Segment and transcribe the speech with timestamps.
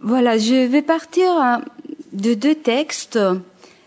[0.00, 1.56] Voilà, je vais partir euh,
[2.12, 3.18] de deux textes.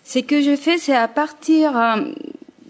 [0.04, 1.96] Ce que je fais, c'est à partir euh,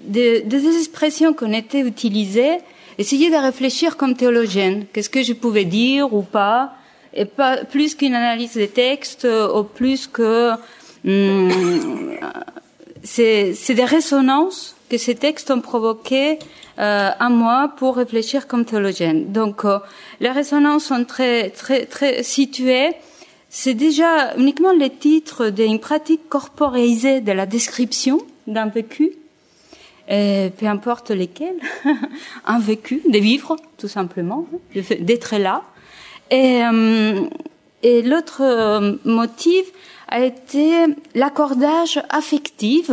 [0.04, 2.58] de, des expressions qu'on était utilisées,
[2.98, 4.86] essayer de réfléchir comme théologienne.
[4.92, 6.74] Qu'est-ce que je pouvais dire ou pas,
[7.14, 10.52] et pas plus qu'une analyse des textes, ou plus que
[11.06, 11.50] hum,
[13.04, 16.40] c'est des résonances que ces textes ont provoqué
[16.80, 19.32] euh, à moi pour réfléchir comme théologienne.
[19.32, 19.80] Donc, euh,
[20.20, 22.92] les résonances sont très, très, très situées.
[23.50, 29.14] C'est déjà uniquement les titres d'une pratique corporéisée de la description d'un vécu,
[30.08, 31.60] et peu importe lesquels,
[32.46, 34.48] un vécu, de vivre, tout simplement,
[35.00, 35.64] d'être là.
[36.30, 37.22] Et, euh,
[37.82, 39.66] et l'autre euh, motif
[40.08, 40.86] a été
[41.16, 42.92] l'accordage affectif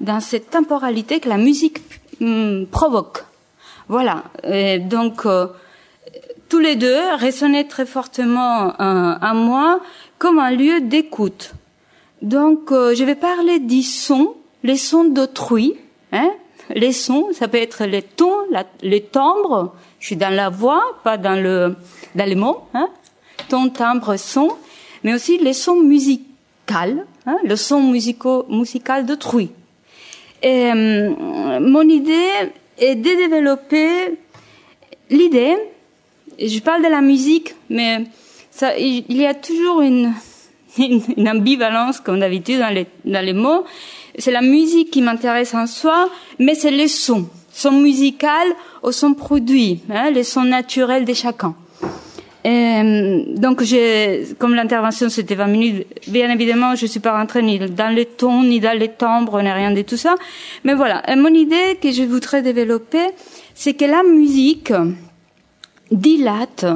[0.00, 1.78] dans cette temporalité que la musique
[2.20, 3.24] hum, provoque.
[3.88, 4.24] Voilà.
[4.80, 5.46] Donc, euh,
[6.48, 9.80] tous les deux résonnaient très fortement euh, à moi
[10.18, 11.54] comme un lieu d'écoute.
[12.22, 15.74] Donc, euh, je vais parler des sons, les sons d'autrui.
[16.12, 16.30] Hein
[16.74, 18.44] les sons, ça peut être les tons,
[18.82, 19.74] les timbres.
[20.00, 21.76] Je suis dans la voix, pas dans le
[22.14, 22.60] dans les mots.
[22.74, 22.88] Hein
[23.48, 24.50] ton, timbre, son,
[25.04, 26.24] mais aussi les sons musicaux,
[26.74, 29.50] hein, le son musico, musical d'autrui.
[30.44, 32.30] Euh, mon idée
[32.78, 34.18] est de développer
[35.10, 35.56] l'idée,
[36.38, 38.04] je parle de la musique, mais
[38.50, 40.12] ça, il y a toujours une,
[40.78, 43.64] une, ambivalence, comme d'habitude, dans les, dans les mots.
[44.18, 47.28] C'est la musique qui m'intéresse en soi, mais c'est les sons.
[47.52, 48.48] Son musical
[48.82, 51.54] ou son produit, hein, les sons naturels de chacun.
[52.44, 57.58] Et, donc, j'ai, comme l'intervention c'était 20 minutes, bien évidemment, je suis pas rentrée ni
[57.58, 60.14] dans les tons, ni dans les timbres, ni rien de tout ça.
[60.64, 63.06] Mais voilà, mon idée que je voudrais développer,
[63.54, 64.72] c'est que la musique
[65.90, 66.66] dilate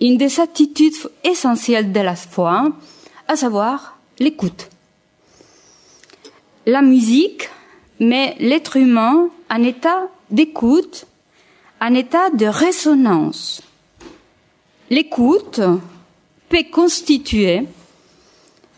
[0.00, 2.72] une des attitudes essentielles de la foi,
[3.28, 4.68] à savoir l'écoute.
[6.66, 7.48] La musique
[7.98, 11.06] met l'être humain en état d'écoute,
[11.80, 13.62] en état de résonance
[14.90, 15.60] L'écoute
[16.48, 17.62] peut constituer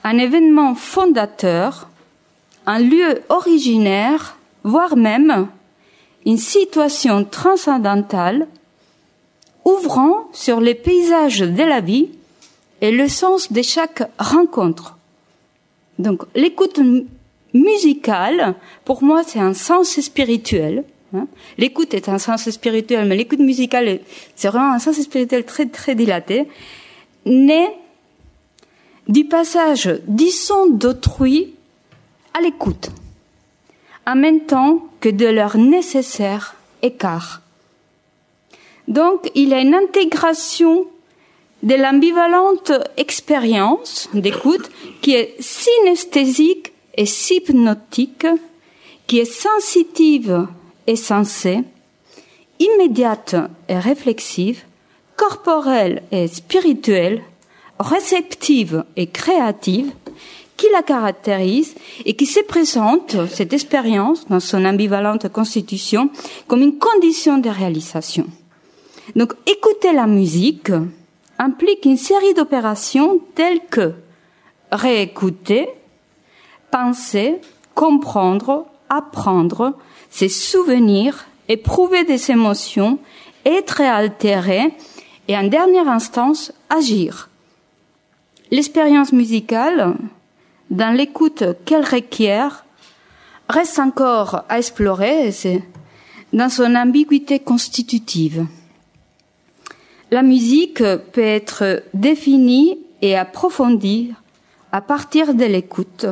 [0.04, 1.88] un événement fondateur,
[2.66, 5.48] un lieu originaire, voire même
[6.26, 8.46] une situation transcendantale
[9.64, 12.08] ouvrant sur les paysages de la vie
[12.80, 14.96] et le sens de chaque rencontre.
[15.98, 16.80] Donc l'écoute
[17.54, 20.84] musicale, pour moi, c'est un sens spirituel
[21.14, 21.26] Hein.
[21.58, 24.00] L'écoute est un sens spirituel, mais l'écoute musicale,
[24.34, 26.48] c'est vraiment un sens spirituel très très dilaté,
[27.26, 27.68] né
[29.08, 31.54] du passage du son d'autrui
[32.34, 32.90] à l'écoute,
[34.06, 37.41] en même temps que de leur nécessaire écart.
[38.88, 40.86] Donc, il y a une intégration
[41.62, 44.68] de l'ambivalente expérience d'écoute
[45.00, 48.26] qui est synesthésique et hypnotique,
[49.06, 50.46] qui est sensitive
[50.86, 51.62] et sensée,
[52.58, 53.36] immédiate
[53.68, 54.62] et réflexive,
[55.16, 57.22] corporelle et spirituelle,
[57.78, 59.92] réceptive et créative,
[60.56, 66.10] qui la caractérise et qui se présente, cette expérience, dans son ambivalente constitution,
[66.46, 68.26] comme une condition de réalisation.
[69.16, 70.72] Donc, écouter la musique
[71.38, 73.94] implique une série d'opérations telles que
[74.70, 75.68] réécouter,
[76.70, 77.40] penser,
[77.74, 79.74] comprendre, apprendre,
[80.10, 82.98] ses souvenirs, éprouver des émotions,
[83.44, 84.74] être altéré
[85.28, 87.28] et en dernière instance agir.
[88.50, 89.94] L'expérience musicale,
[90.70, 92.64] dans l'écoute qu'elle requiert,
[93.48, 95.30] reste encore à explorer
[96.32, 98.46] dans son ambiguïté constitutive.
[100.12, 104.12] La musique peut être définie et approfondie
[104.70, 106.06] à partir de l'écoute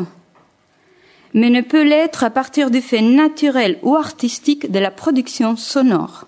[1.34, 6.26] mais ne peut l'être à partir du fait naturel ou artistique de la production sonore.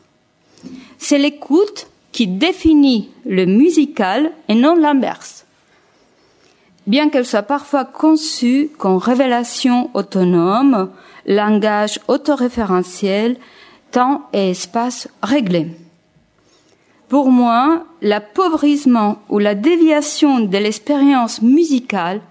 [0.98, 5.44] C'est l'écoute qui définit le musical et non l'inverse.
[6.86, 10.90] Bien qu'elle soit parfois conçue comme révélation autonome,
[11.26, 13.36] langage autoréférentiel,
[13.90, 15.68] temps et espace réglés.
[17.12, 22.22] Pour moi, l'appauvrissement ou la déviation de l'expérience musicale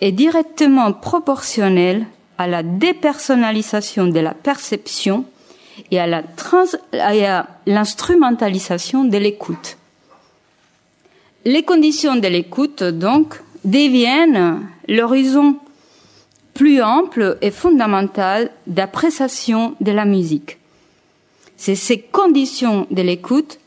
[0.00, 2.04] est directement proportionnel
[2.36, 5.24] à la dépersonnalisation de la perception
[5.92, 9.76] et à l'instrumentalisation de l'écoute.
[11.44, 15.54] Les conditions de l'écoute, donc, deviennent l'horizon
[16.52, 20.58] plus ample et fondamental d'appréciation de la musique.
[21.56, 23.60] C'est ces conditions de l'écoute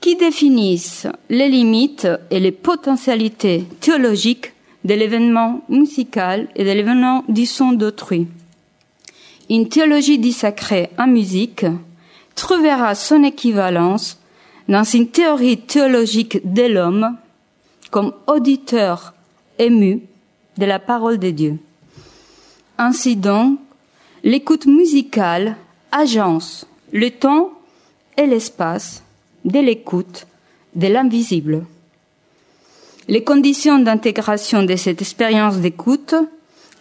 [0.00, 4.52] qui définissent les limites et les potentialités théologiques
[4.84, 8.28] de l'événement musical et de l'événement du son d'autrui.
[9.50, 11.66] Une théologie du sacré en musique
[12.34, 14.18] trouvera son équivalence
[14.68, 17.16] dans une théorie théologique de l'homme
[17.90, 19.14] comme auditeur
[19.58, 20.02] ému
[20.58, 21.58] de la parole de Dieu.
[22.78, 23.58] Ainsi donc,
[24.22, 25.56] l'écoute musicale
[25.92, 27.50] agence le temps
[28.16, 29.02] et l'espace
[29.46, 30.26] de l'écoute
[30.74, 31.64] de l'invisible.
[33.08, 36.14] Les conditions d'intégration de cette expérience d'écoute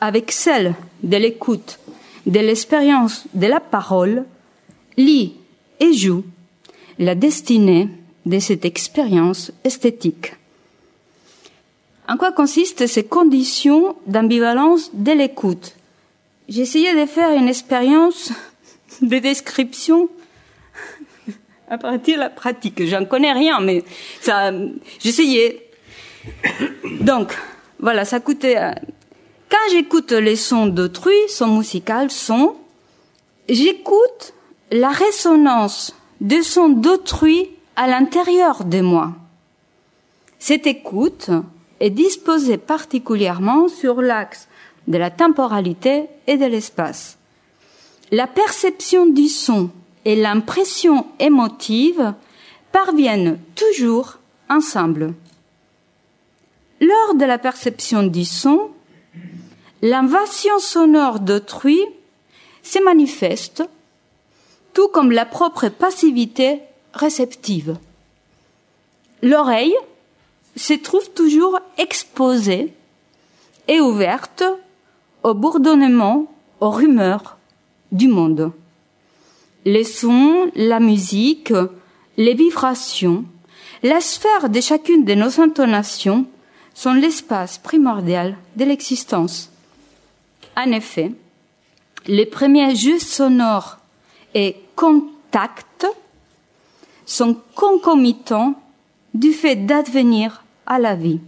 [0.02, 1.80] avec celles de l'écoute
[2.26, 4.26] de l'expérience de la parole
[4.98, 5.36] lient
[5.80, 6.26] et jouent
[6.98, 7.90] la destinée
[8.26, 10.34] de cette expérience esthétique.
[12.08, 15.76] En quoi consistent ces conditions d'ambivalence de l'écoute?
[16.50, 18.32] Essayé de faire une expérience
[19.02, 20.10] de description
[21.70, 22.86] à partir de la pratique.
[22.86, 23.84] J'en connais rien, mais
[24.22, 24.52] ça,
[25.00, 25.70] j'essayais.
[27.02, 27.34] Donc,
[27.80, 28.58] voilà, ça coûtait.
[28.58, 28.72] Euh,
[29.50, 32.56] quand j'écoute les sons d'autrui, son musical, son,
[33.48, 34.34] j'écoute
[34.72, 39.14] la résonance des sons d'autrui à l'intérieur de moi.
[40.40, 41.30] Cette écoute
[41.80, 44.48] est disposée particulièrement sur l'axe
[44.88, 47.18] de la temporalité et de l'espace.
[48.12, 49.70] La perception du son
[50.06, 52.14] et l'impression émotive
[52.72, 54.20] parviennent toujours
[54.50, 55.14] ensemble.
[56.80, 58.70] Lors de la perception du son,
[59.82, 61.82] l'invasion sonore d'autrui
[62.62, 63.64] se manifeste,
[64.74, 66.62] tout comme la propre passivité
[66.94, 67.78] réceptive.
[69.24, 69.76] L'oreille
[70.56, 72.74] se trouve toujours exposée
[73.68, 74.44] et ouverte
[75.24, 77.38] au bourdonnement, aux rumeurs
[77.92, 78.52] du monde.
[79.66, 81.54] Les sons, la musique,
[82.18, 83.26] les vibrations,
[83.82, 86.26] la sphère de chacune de nos intonations
[86.74, 89.50] sont l'espace primordial de l'existence.
[90.56, 91.12] En effet,
[92.08, 93.78] les premiers jeux sonores
[94.34, 95.88] et contacts
[97.06, 98.54] sont concomitants
[99.14, 101.20] du fait d'advenir à la vie.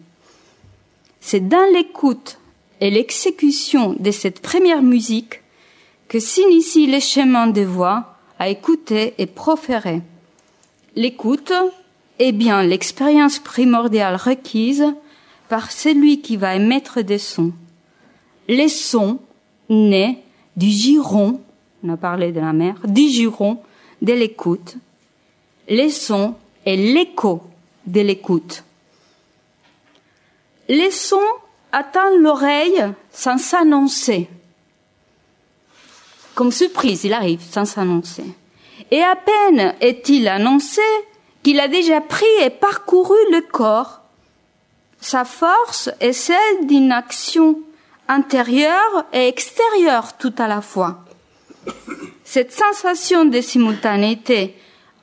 [1.22, 2.38] C'est dans l'écoute
[2.82, 5.42] et l'exécution de cette première musique
[6.08, 10.02] que s'initie le chemin des voix à écouter et proférer.
[10.96, 11.54] L'écoute
[12.20, 14.86] est bien l'expérience primordiale requise
[15.50, 17.54] par celui qui va émettre des sons.
[18.48, 19.20] Les sons
[19.70, 20.24] nés
[20.56, 21.42] du giron,
[21.84, 23.60] on a parlé de la mer, du giron
[24.02, 24.76] de l'écoute.
[25.68, 26.36] Les sons
[26.66, 27.44] et l'écho
[27.86, 28.64] de l'écoute.
[30.70, 31.18] Les sons
[31.72, 34.30] attendent l'oreille sans s'annoncer.
[36.38, 38.24] Comme surprise, il arrive sans s'annoncer.
[38.92, 40.84] Et à peine est-il annoncé
[41.42, 44.02] qu'il a déjà pris et parcouru le corps.
[45.02, 47.58] Sa force est celle d'une action
[48.08, 51.00] intérieure et extérieure tout à la fois.
[52.24, 54.56] Cette sensation de simultanéité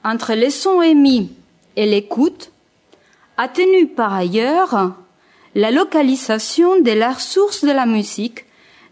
[0.05, 1.33] entre les sons émis
[1.75, 2.53] et l'écoute
[3.37, 4.95] atténue par ailleurs
[5.57, 8.44] la localisation de la source de la musique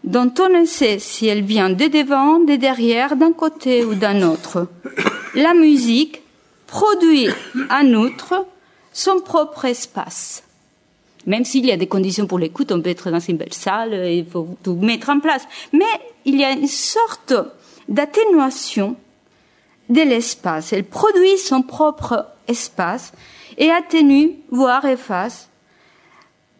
[0.03, 4.21] dont on ne sait si elle vient de devant, de derrière, d'un côté ou d'un
[4.21, 4.67] autre.
[5.35, 6.21] La musique
[6.67, 7.29] produit
[7.69, 8.45] en outre
[8.91, 10.43] son propre espace.
[11.25, 13.93] Même s'il y a des conditions pour l'écoute, on peut être dans une belle salle,
[14.11, 15.43] il faut tout mettre en place.
[15.71, 15.85] Mais
[16.25, 17.33] il y a une sorte
[17.87, 18.95] d'atténuation
[19.89, 20.73] de l'espace.
[20.73, 23.13] Elle produit son propre espace
[23.57, 25.49] et atténue, voire efface,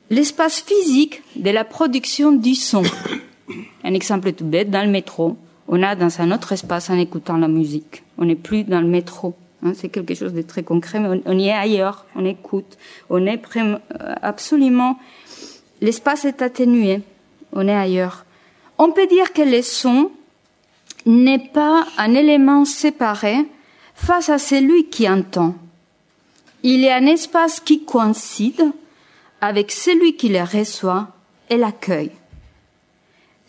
[0.09, 2.83] l'espace physique de la production du son.
[3.83, 7.37] Un exemple tout bête, dans le métro, on a dans un autre espace en écoutant
[7.37, 8.03] la musique.
[8.17, 9.35] On n'est plus dans le métro.
[9.63, 12.77] Hein, c'est quelque chose de très concret, mais on, y est ailleurs, on écoute,
[13.09, 13.77] on est euh,
[14.21, 14.99] absolument,
[15.79, 17.01] l'espace est atténué,
[17.53, 18.25] on est ailleurs.
[18.77, 20.11] On peut dire que le son
[21.05, 23.45] n'est pas un élément séparé
[23.95, 25.55] face à celui qui entend.
[26.63, 28.71] Il a un espace qui coïncide
[29.39, 31.09] avec celui qui le reçoit
[31.49, 32.11] et l'accueille.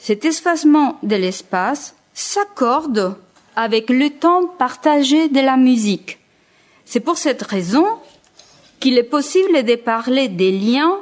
[0.04, 3.16] Cet espacement de l'espace s'accorde
[3.56, 6.18] avec le temps partagé de la musique.
[6.84, 7.86] C'est pour cette raison
[8.80, 11.00] qu'il est possible de parler des liens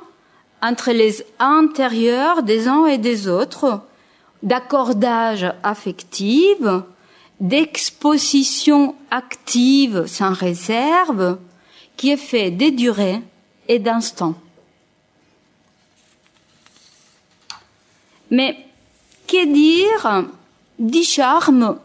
[0.63, 3.81] entre les intérieurs des uns et des autres,
[4.45, 6.59] d'accordage affectif,
[7.41, 11.39] d'exposition active sans réserve,
[11.97, 13.21] qui est fait de durées
[13.67, 14.37] et d'instants.
[18.31, 18.69] Mais
[19.33, 20.27] que dire
[20.79, 21.79] du charme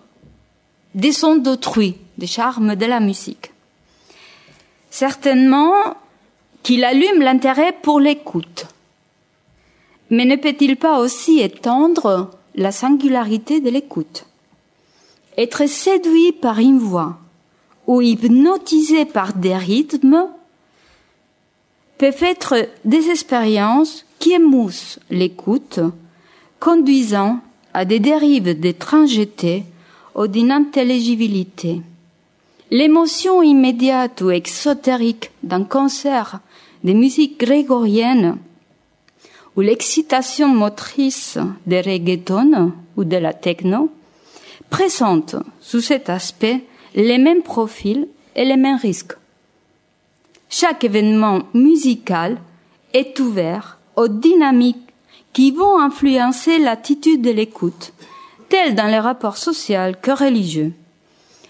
[0.93, 3.51] des sons d'autrui, des charmes de la musique
[4.89, 5.71] Certainement
[6.61, 8.65] qu'il allume l'intérêt pour l'écoute.
[10.09, 14.25] Mais ne peut-il pas aussi étendre la singularité de l'écoute?
[15.37, 17.17] Être séduit par une voix
[17.85, 20.27] ou hypnotisé par des rythmes
[21.97, 25.79] peuvent être des expériences qui émoussent l'écoute,
[26.59, 27.39] conduisant
[27.73, 29.63] à des dérives d'étrangeté
[30.15, 31.81] ou d'inintelligibilité.
[32.71, 36.39] L'émotion immédiate ou exotérique d'un concert
[36.83, 38.37] de musique grégorienne
[39.55, 43.89] ou l'excitation motrice des reggaeton ou de la techno
[44.69, 46.63] présente sous cet aspect
[46.95, 49.15] les mêmes profils et les mêmes risques.
[50.49, 52.37] Chaque événement musical
[52.93, 54.86] est ouvert aux dynamiques
[55.37, 57.93] qui vont influencer l'attitude de l'écoute,
[58.49, 60.73] telle dans les rapports sociaux que religieux.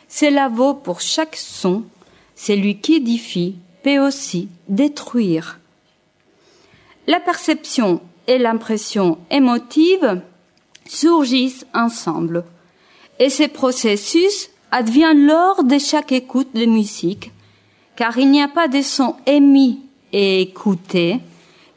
[0.10, 1.86] Cela vaut pour chaque son,
[2.36, 5.62] celui qui édifie peut aussi détruire.
[7.08, 10.22] La perception et l'impression émotive
[10.86, 12.44] surgissent ensemble,
[13.20, 17.32] et ces processus adviennent lors de chaque écoute de musique,
[17.96, 19.80] car il n'y a pas de son émis
[20.12, 21.20] et écouté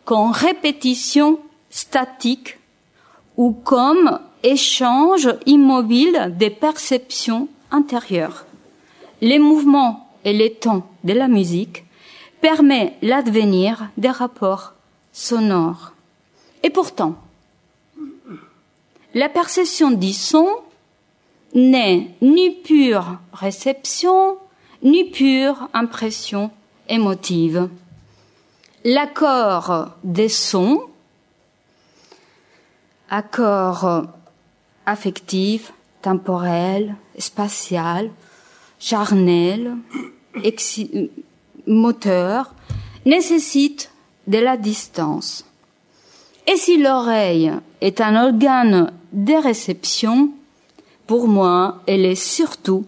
[0.05, 1.38] qu'en répétition
[1.71, 2.59] statique
[3.37, 8.45] ou comme échange immobile des perceptions intérieures.
[9.21, 11.85] Les mouvements et les temps de la musique
[12.41, 14.75] permet l'advenir des rapports
[15.12, 15.93] sonores.
[16.62, 17.17] Et pourtant,
[19.15, 20.49] la perception du son
[21.55, 24.37] n'est ni pure réception,
[24.83, 26.50] ni pure impression
[26.89, 27.69] émotive.
[28.85, 30.83] L'accord des sons,
[33.11, 34.05] accord
[34.87, 38.11] affectif, temporel, spatial,
[38.79, 39.76] charnel,
[41.67, 42.55] moteur,
[43.05, 43.90] nécessite
[44.26, 45.45] de la distance.
[46.47, 50.31] Et si l'oreille est un organe de réception,
[51.07, 52.85] pour moi, elle est surtout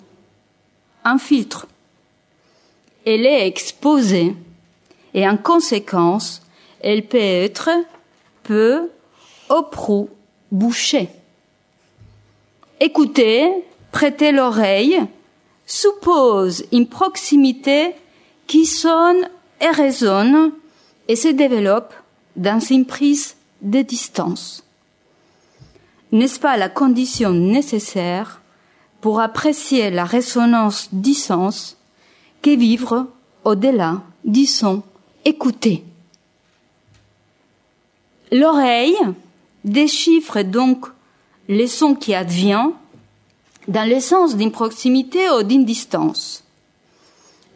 [1.04, 1.66] un filtre.
[3.04, 4.34] Elle est exposée
[5.14, 6.42] et en conséquence,
[6.80, 7.70] elle peut être
[8.44, 8.88] peu
[9.52, 10.08] au prou
[10.50, 11.08] bouchée.
[12.80, 13.48] Écouter,
[13.92, 15.00] prêter l'oreille,
[15.66, 17.94] suppose une proximité
[18.46, 19.28] qui sonne
[19.60, 20.52] et résonne
[21.06, 21.94] et se développe
[22.34, 24.64] dans une prise de distance.
[26.10, 28.40] N'est-ce pas la condition nécessaire
[29.00, 31.76] pour apprécier la résonance du sens
[32.40, 33.06] qu'est vivre
[33.44, 34.82] au-delà du son
[35.24, 35.84] écouté?
[38.30, 38.96] L'oreille
[39.64, 40.86] déchiffre donc
[41.48, 42.72] les sons qui adviennent
[43.68, 46.44] dans le sens d'une proximité ou d'une distance.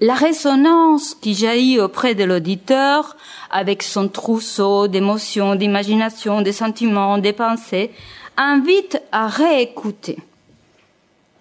[0.00, 3.16] La résonance qui jaillit auprès de l'auditeur
[3.50, 7.90] avec son trousseau d'émotions, d'imagination, des sentiments, des pensées,
[8.36, 10.18] invite à réécouter.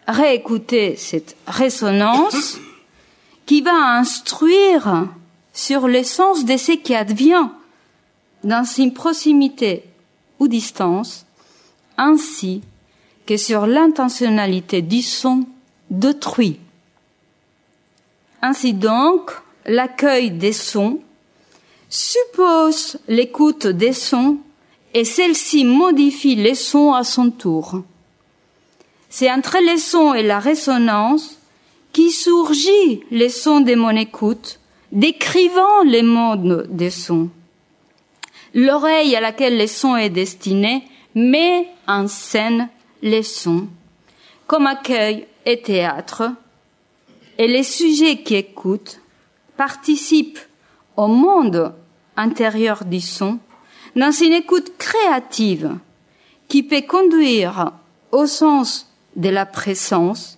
[0.07, 2.57] Réécouter cette résonance
[3.45, 5.07] qui va instruire
[5.51, 7.49] sur l'essence de ce qui advient
[8.43, 9.83] dans une proximité
[10.39, 11.25] ou distance,
[11.97, 12.61] ainsi
[13.25, 15.45] que sur l'intentionnalité du son
[15.89, 16.59] d'autrui.
[18.41, 19.31] Ainsi donc,
[19.65, 20.99] l'accueil des sons
[21.89, 24.37] suppose l'écoute des sons
[24.93, 27.81] et celle-ci modifie les sons à son tour.
[29.09, 31.39] C'est entre les sons et la résonance
[31.91, 34.59] qui surgit les sons de mon écoute,
[34.91, 37.29] décrivant les modes des sons.
[38.55, 42.69] L'oreille à laquelle les sons est destiné met en scène
[43.01, 43.67] les sons
[44.47, 46.31] comme accueil et théâtre,
[47.37, 49.01] et les sujets qui écoutent
[49.57, 50.39] participent
[50.95, 51.73] au monde
[52.15, 53.39] intérieur du son
[53.95, 55.77] dans une écoute créative
[56.47, 57.71] qui peut conduire
[58.11, 60.37] au sens de la présence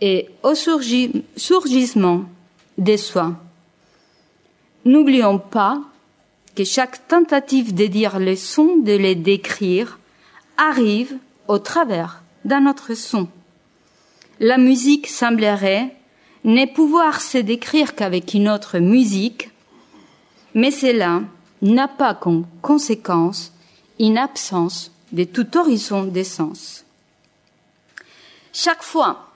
[0.00, 2.24] et au surgissement
[2.78, 3.32] des soi.
[4.84, 5.80] N'oublions pas
[6.54, 9.98] que chaque tentative de dire les sons, de les décrire,
[10.56, 11.16] arrive
[11.48, 13.28] au travers d'un autre son.
[14.40, 15.96] La musique semblerait
[16.44, 19.50] ne pouvoir se décrire qu'avec une autre musique,
[20.54, 21.22] mais cela
[21.62, 23.52] n'a pas comme conséquence
[23.98, 26.84] une absence de tout horizon des sens.
[28.52, 29.30] Chaque fois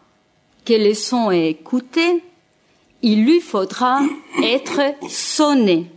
[0.64, 2.22] que le son est écouté,
[3.02, 4.00] il lui faudra
[4.42, 5.90] être sonné.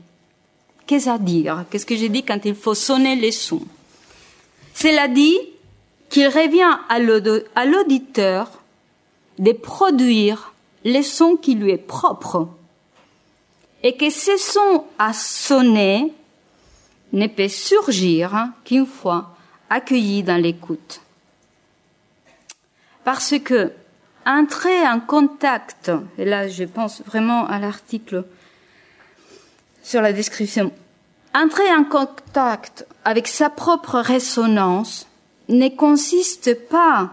[0.92, 1.64] Qu'est-ce à dire?
[1.70, 3.66] Qu'est-ce que j'ai dit quand il faut sonner les sons?
[4.74, 5.38] Cela dit
[6.10, 8.52] qu'il revient à l'auditeur
[9.40, 12.50] de produire les sons qui lui est propre.
[13.84, 16.14] et que ce son à sonner
[17.14, 19.36] ne peut surgir qu'une fois
[19.70, 21.02] accueilli dans l'écoute.
[23.06, 23.72] Parce que
[24.26, 28.26] entrer en contact, et là je pense vraiment à l'article
[29.84, 30.72] sur la description,
[31.34, 35.08] entrer en contact avec sa propre résonance
[35.50, 37.12] ne consiste pas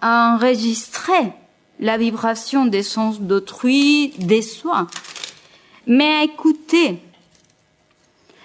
[0.00, 1.32] à enregistrer
[1.78, 4.86] la vibration des sens d'autrui, des soi,
[5.86, 6.98] mais à écouter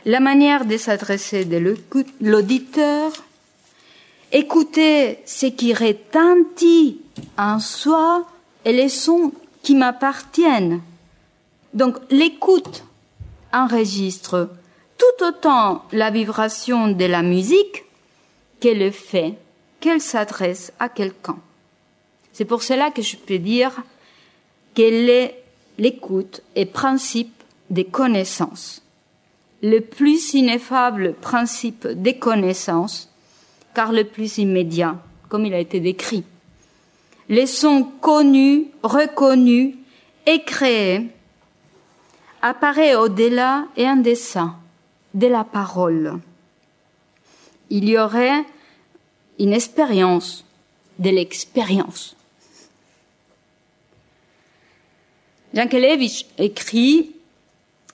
[0.06, 1.76] la manière de s'adresser de
[2.22, 3.12] l'auditeur,
[4.32, 7.02] écouter ce qui retentit
[7.38, 8.26] en soi
[8.64, 9.32] et les sons
[9.64, 10.82] qui m'appartiennent.
[11.74, 12.84] Donc l'écoute
[13.56, 14.50] enregistre
[14.98, 17.86] tout autant la vibration de la musique
[18.60, 19.36] que le fait
[19.80, 21.38] qu'elle s'adresse à quelqu'un.
[22.34, 23.72] C'est pour cela que je peux dire
[24.74, 25.42] qu'elle est
[25.78, 28.82] l'écoute est principe des connaissances.
[29.62, 33.10] Le plus ineffable principe des connaissances,
[33.74, 34.98] car le plus immédiat,
[35.30, 36.24] comme il a été décrit.
[37.30, 39.76] Les sons connus, reconnus
[40.26, 41.08] et créés
[42.46, 44.56] apparaît au-delà et en dessin
[45.16, 46.20] de la parole.
[47.72, 48.46] Il y aurait
[49.40, 50.46] une expérience
[51.00, 52.16] de l'expérience.
[55.56, 57.14] Jankelevich écrit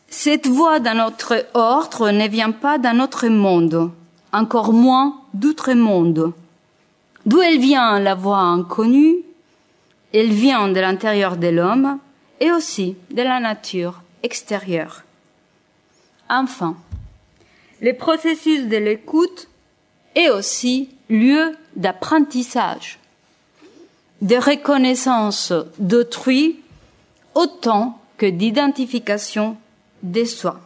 [0.10, 3.90] Cette voix dans notre ordre ne vient pas d'un autre monde,
[4.34, 6.34] encore moins d'outre monde.
[7.26, 9.16] D'où elle vient la voix inconnue?
[10.14, 12.00] Elle vient de l'intérieur de l'homme
[12.42, 14.02] et aussi de la nature
[16.30, 16.78] Enfin,
[17.82, 19.48] le processus de l'écoute
[20.16, 23.00] est aussi lieu d'apprentissage,
[24.22, 26.60] de reconnaissance d'autrui
[27.34, 29.58] autant que d'identification
[30.04, 30.60] de soi.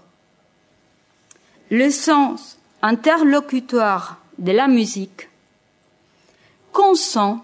[1.72, 5.30] Le sens interlocutoire de la musique
[6.72, 7.44] consent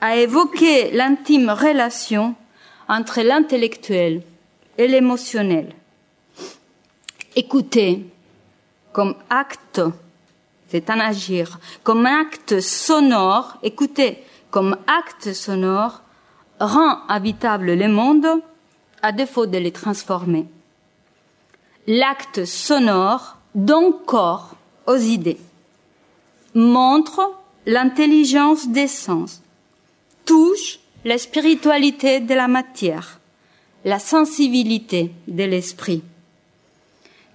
[0.00, 2.34] à évoquer l'intime relation
[2.88, 4.22] entre l'intellectuel
[4.78, 5.74] et l'émotionnel.
[7.36, 8.06] Écouter
[8.92, 9.80] comme acte,
[10.68, 16.02] c'est un agir, comme acte sonore, écouter comme acte sonore
[16.60, 18.42] rend habitable le monde
[19.02, 20.46] à défaut de les transformer.
[21.86, 24.54] L'acte sonore donne corps
[24.86, 25.40] aux idées,
[26.54, 27.32] montre
[27.66, 29.42] l'intelligence des sens,
[30.24, 33.18] touche la spiritualité de la matière,
[33.84, 36.02] la sensibilité de l'esprit.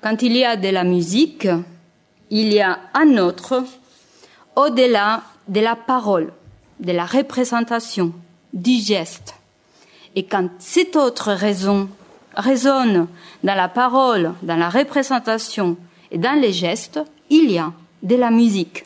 [0.02, 1.48] Quand il y a de la musique,
[2.30, 3.64] il y a un autre
[4.56, 6.32] au-delà de la parole,
[6.80, 8.14] de la représentation,
[8.54, 9.36] du geste.
[10.16, 11.90] Et quand cette autre raison
[12.36, 13.08] résonne
[13.44, 15.78] dans la parole, dans la représentation
[16.12, 17.72] et dans les gestes, il y a
[18.04, 18.86] de la musique.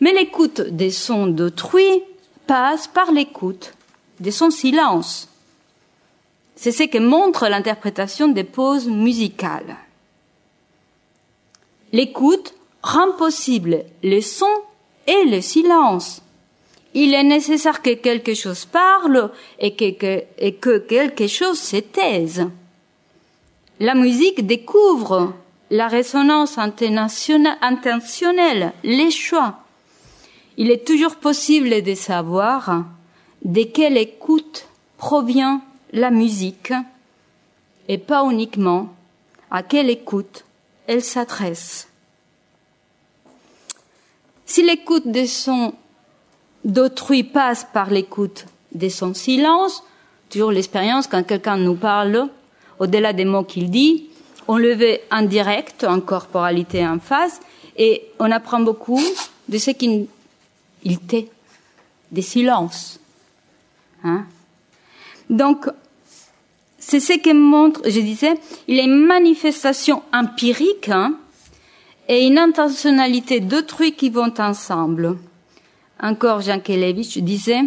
[0.00, 2.02] Mais l'écoute des sons d'autrui
[2.46, 3.74] passe par l'écoute
[4.20, 5.28] de son silence.
[6.60, 9.76] C'est ce que montre l'interprétation des pauses musicales.
[11.92, 14.50] L'écoute rend possible le son
[15.06, 16.20] et le silence
[16.94, 22.48] il est nécessaire que quelque chose parle et que, quelque chose se taise.
[23.78, 25.34] La musique découvre
[25.70, 29.58] la résonance intentionnelle, les choix.
[30.56, 32.84] Il est toujours possible de savoir
[33.44, 34.66] de quelle écoute
[34.96, 36.72] provient la musique
[37.88, 38.94] et pas uniquement
[39.50, 40.44] à quelle écoute
[40.86, 41.88] elle s'adresse.
[44.44, 45.74] Si l'écoute de son
[46.64, 49.82] d'autrui passe par l'écoute de son silence,
[50.30, 52.28] toujours l'expérience quand quelqu'un nous parle,
[52.78, 54.08] au-delà des mots qu'il dit,
[54.46, 57.40] on le veut en direct, en corporalité en face,
[57.76, 59.00] et on apprend beaucoup
[59.48, 60.06] de ce qu'il
[60.84, 61.28] il tait,
[62.10, 63.00] des silences.
[64.04, 64.24] Hein
[65.30, 65.66] Donc,
[66.78, 68.34] c'est ce que montre, je disais,
[68.66, 71.14] il est une manifestation empirique hein,
[72.08, 75.18] et une intentionnalité d'autrui qui vont ensemble
[76.00, 77.62] encore Jean Kelevich disait,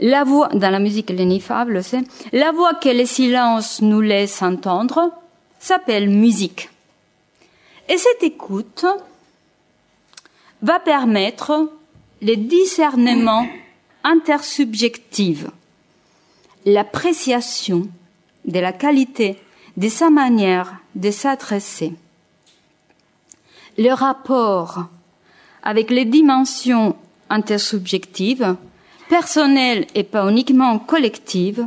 [0.00, 2.02] la voix, dans la musique l'ineffable, c'est,
[2.32, 5.12] la voix que le silence nous laisse entendre
[5.58, 6.68] s'appelle musique.
[7.88, 8.84] Et cette écoute
[10.62, 11.70] va permettre
[12.22, 13.46] le discernement
[14.02, 15.46] intersubjectif,
[16.64, 17.88] l'appréciation
[18.44, 19.38] de la qualité
[19.76, 21.94] de sa manière de s'adresser,
[23.76, 24.84] le rapport
[25.62, 26.96] avec les dimensions
[27.30, 28.56] intersubjective,
[29.08, 31.66] personnelle et pas uniquement collective,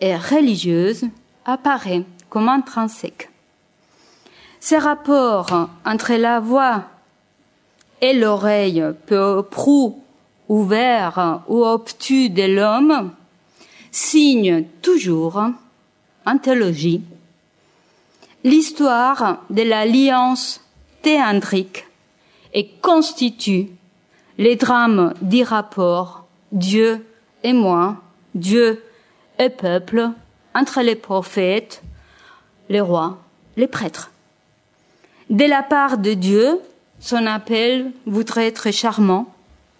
[0.00, 1.04] et religieuse
[1.44, 3.30] apparaît comme intrinsèque.
[4.58, 6.84] Ces rapports entre la voix
[8.00, 10.02] et l'oreille, peu prou,
[10.48, 13.12] ouvert ou obtus de l'homme,
[13.92, 15.40] signent toujours,
[16.26, 17.02] en théologie,
[18.42, 20.60] l'histoire de l'alliance
[21.02, 21.86] théandrique
[22.54, 23.68] et constitue
[24.38, 27.06] les drames des rapports Dieu
[27.44, 27.96] et moi,
[28.34, 28.82] Dieu
[29.38, 30.10] et peuple,
[30.54, 31.82] entre les prophètes,
[32.68, 33.18] les rois,
[33.56, 34.10] les prêtres.
[35.30, 36.60] De la part de Dieu,
[37.00, 39.32] son appel voudrait être charmant,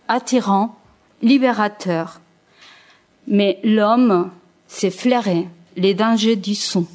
[0.09, 0.77] attirant,
[1.21, 2.22] libérateur.
[3.27, 4.31] Mais l'homme
[4.67, 6.87] s'est flairé les dangers du son.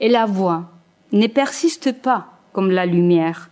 [0.00, 0.70] Et la voix
[1.12, 3.50] ne persiste pas comme la lumière,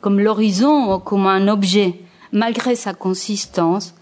[0.00, 2.00] comme l'horizon ou comme un objet,
[2.32, 3.94] malgré sa consistance,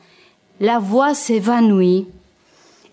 [0.60, 2.06] la voix s'évanouit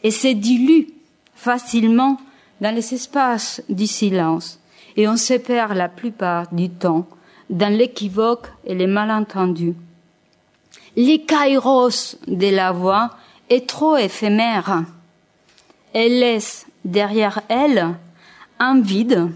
[0.04, 0.88] et se dilue
[1.36, 2.18] facilement
[2.60, 4.60] dans les espaces du silence,
[4.96, 7.08] et on se perd la plupart du temps
[7.50, 9.76] dans l'équivoque et les malentendus.
[10.96, 13.12] L'ikairos de la voix
[13.50, 14.84] est trop éphémère.
[15.94, 17.96] Elle laisse derrière elle
[18.60, 19.30] un vide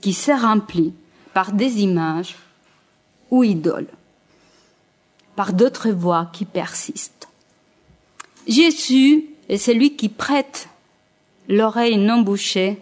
[0.00, 0.94] qui s'est rempli
[1.32, 2.36] par des images
[3.30, 3.88] ou idoles,
[5.36, 7.28] par d'autres voix qui persistent.
[8.46, 10.68] Jésus est celui qui prête
[11.48, 12.80] l'oreille non bouchée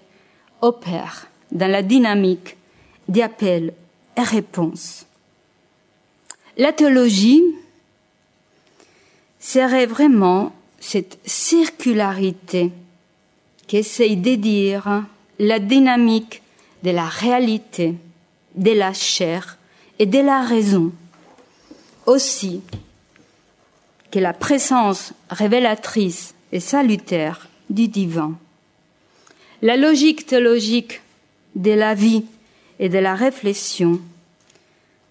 [0.61, 2.57] au Père dans la dynamique
[3.09, 3.75] d'appel
[4.17, 5.07] et réponse.
[6.57, 7.43] La théologie
[9.43, 12.71] serait vraiment cette circularité
[13.67, 15.05] qui essaye de dire
[15.39, 16.43] la dynamique
[16.85, 17.95] de la réalité,
[18.55, 19.59] de la chair
[19.99, 20.93] et de la raison.
[22.07, 22.63] Aussi,
[24.13, 28.39] que la présence révélatrice et salutaire du divin.
[29.61, 31.01] La logique théologique
[31.57, 32.25] de la vie
[32.79, 34.01] et de la réflexion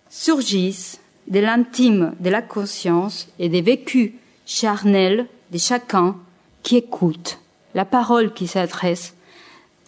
[0.09, 1.00] surgissent
[1.31, 4.11] de l'intime de la conscience et des vécus
[4.45, 6.17] charnels de chacun
[6.61, 7.39] qui écoute
[7.73, 9.15] la parole qui s'adresse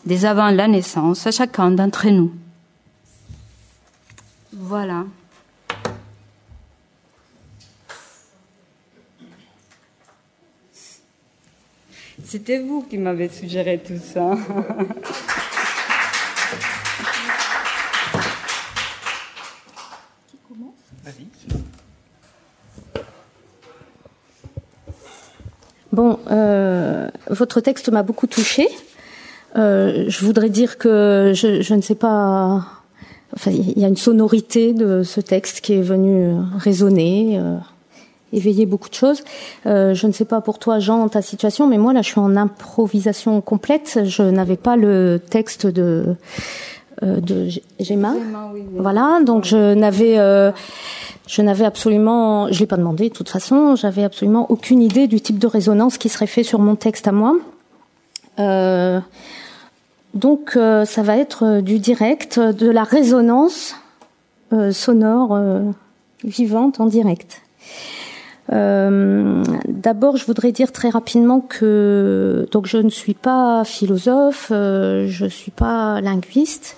[0.05, 2.33] dès avant la naissance à chacun d'entre nous.
[4.53, 5.05] Voilà.
[12.23, 14.37] C'était vous qui m'avez suggéré tout ça.
[25.93, 28.67] Bon, euh, votre texte m'a beaucoup touché.
[29.55, 32.65] Euh, je voudrais dire que je, je ne sais pas.
[33.35, 37.37] Enfin, il y a une sonorité de ce texte qui est venu résonner.
[37.37, 37.57] Euh,
[38.35, 39.23] éveiller beaucoup de choses.
[39.67, 42.19] Euh, je ne sais pas pour toi, Jean, ta situation, mais moi là, je suis
[42.19, 43.99] en improvisation complète.
[44.05, 46.15] Je n'avais pas le texte de
[47.01, 48.13] euh, de Gemma.
[48.77, 50.51] Voilà, donc je n'avais euh,
[51.27, 55.21] je n'avais absolument, je l'ai pas demandé de toute façon, j'avais absolument aucune idée du
[55.21, 57.35] type de résonance qui serait fait sur mon texte à moi.
[58.39, 58.99] Euh,
[60.13, 63.75] donc euh, ça va être du direct, de la résonance
[64.51, 65.39] euh, sonore
[66.23, 67.41] vivante en direct.
[68.51, 75.07] Euh, D'abord, je voudrais dire très rapidement que donc je ne suis pas philosophe, euh,
[75.07, 76.77] je suis pas linguiste,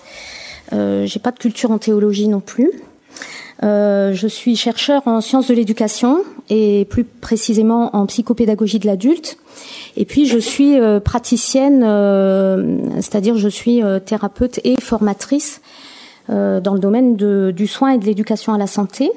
[0.72, 2.70] euh, j'ai pas de culture en théologie non plus.
[3.62, 6.18] Euh, je suis chercheur en sciences de l'éducation
[6.50, 9.38] et plus précisément en psychopédagogie de l'adulte.
[9.96, 15.60] Et puis je suis euh, praticienne, euh, c'est-à-dire je suis euh, thérapeute et formatrice
[16.28, 19.12] dans le domaine de, du soin et de l'éducation à la santé.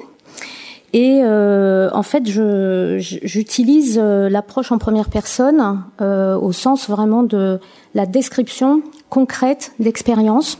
[0.92, 7.60] Et euh, en fait, j'utilise euh, l'approche en première personne euh, au sens vraiment de
[7.94, 10.58] la description concrète d'expériences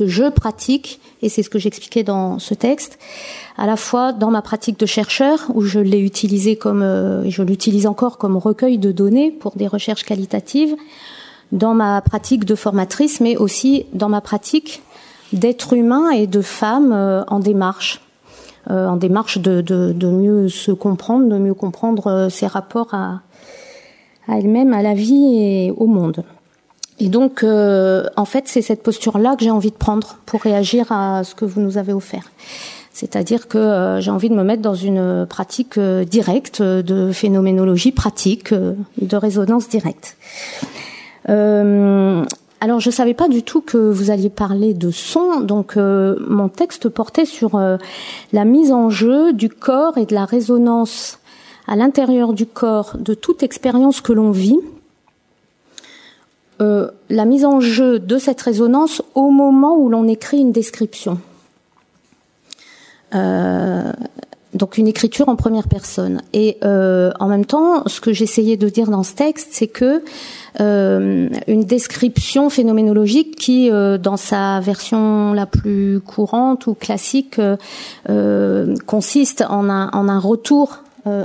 [0.00, 2.98] que je pratique, et c'est ce que j'expliquais dans ce texte,
[3.58, 7.42] à la fois dans ma pratique de chercheur, où je l'ai utilisé comme, euh, je
[7.42, 10.74] l'utilise encore comme recueil de données pour des recherches qualitatives,
[11.52, 14.82] dans ma pratique de formatrice, mais aussi dans ma pratique
[15.34, 18.00] d'être humain et de femme euh, en démarche
[18.70, 22.92] euh, en démarche de, de, de, mieux se comprendre, de mieux comprendre euh, ses rapports
[22.92, 23.20] à,
[24.28, 26.24] à elle-même, à la vie et au monde.
[27.00, 30.92] Et donc, euh, en fait, c'est cette posture-là que j'ai envie de prendre pour réagir
[30.92, 32.30] à ce que vous nous avez offert.
[32.92, 37.92] C'est-à-dire que euh, j'ai envie de me mettre dans une pratique euh, directe de phénoménologie
[37.92, 40.16] pratique, de résonance directe.
[42.62, 46.88] Alors je savais pas du tout que vous alliez parler de son, donc mon texte
[46.88, 47.58] portait sur
[48.32, 51.20] la mise en jeu du corps et de la résonance
[51.68, 54.58] à l'intérieur du corps de toute expérience que l'on vit
[56.60, 61.18] la mise en jeu de cette résonance au moment où l'on écrit une description.
[63.14, 63.92] Euh,
[64.54, 66.22] donc une écriture en première personne.
[66.32, 70.02] Et euh, en même temps, ce que j'essayais de dire dans ce texte, c'est que
[70.60, 77.40] euh, une description phénoménologique qui, euh, dans sa version la plus courante ou classique,
[78.08, 80.80] euh, consiste en un, en un retour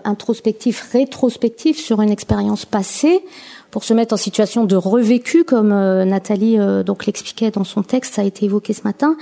[0.06, 3.22] introspectif, rétrospectif sur une expérience passée
[3.76, 5.74] pour se mettre en situation de revécu, comme
[6.06, 9.18] Nathalie donc l'expliquait dans son texte, ça a été évoqué ce matin.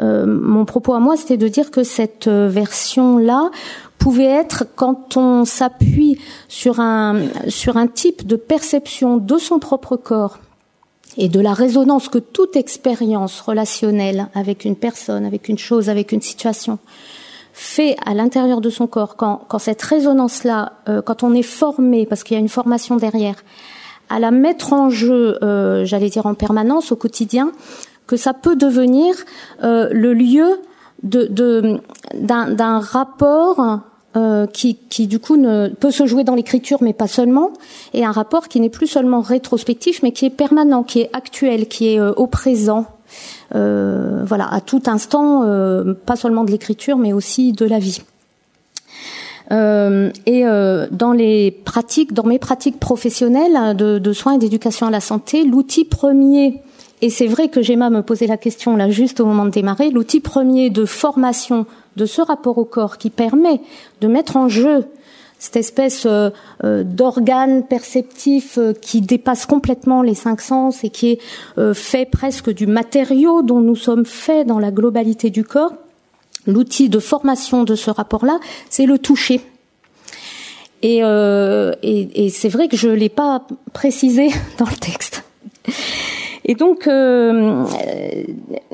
[0.00, 3.50] Euh, mon propos à moi, c'était de dire que cette euh, version-là
[3.98, 9.96] pouvait être quand on s'appuie sur un, sur un type de perception de son propre
[9.96, 10.38] corps
[11.16, 16.12] et de la résonance que toute expérience relationnelle avec une personne, avec une chose, avec
[16.12, 16.78] une situation
[17.54, 22.22] fait à l'intérieur de son corps, quand, cette résonance-là, euh, quand on est formé, parce
[22.22, 23.36] qu'il y a une formation derrière,
[24.08, 25.38] à la mettre en jeu,
[25.84, 27.52] j'allais dire en permanence, au quotidien,
[28.06, 29.14] que ça peut devenir
[29.62, 30.60] euh, le lieu
[31.02, 33.80] d'un, rapport
[34.16, 37.52] euh, qui, du coup ne peut se jouer dans l'écriture mais pas seulement
[37.92, 41.68] et un rapport qui n'est plus seulement rétrospectif mais qui est permanent qui est actuel
[41.68, 42.86] qui est euh, au présent.
[43.52, 45.42] Voilà à tout instant
[46.06, 48.02] pas seulement de l'écriture mais aussi de la vie
[49.50, 50.44] et
[50.90, 55.44] dans les pratiques dans mes pratiques professionnelles de, de soins et d'éducation à la santé
[55.44, 56.62] l'outil premier
[57.02, 59.90] et c'est vrai que Gemma me posait la question là juste au moment de démarrer.
[59.90, 63.60] L'outil premier de formation de ce rapport au corps qui permet
[64.00, 64.86] de mettre en jeu
[65.38, 66.30] cette espèce euh,
[66.64, 71.20] euh, d'organe perceptif euh, qui dépasse complètement les cinq sens et qui est
[71.74, 75.72] fait presque du matériau dont nous sommes faits dans la globalité du corps.
[76.46, 78.38] L'outil de formation de ce rapport-là,
[78.70, 79.40] c'est le toucher.
[80.82, 84.28] Et, et, et c'est vrai que je l'ai pas précisé
[84.58, 85.24] dans le texte.
[86.48, 87.64] Et donc, euh,